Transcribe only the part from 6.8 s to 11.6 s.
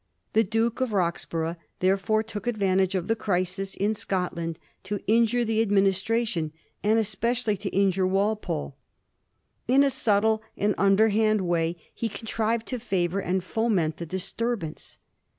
and especially to injure Walpole. In a subtle and underhand